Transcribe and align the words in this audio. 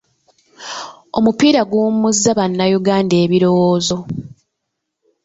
Omupiira 1.17 1.61
guwummuza 1.69 2.29
Bannayuganda 2.37 3.15
ebirowoozo. 3.25 3.97